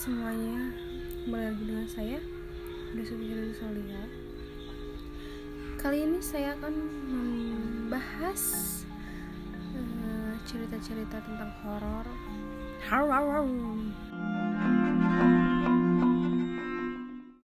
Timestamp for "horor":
11.60-12.08, 12.88-13.44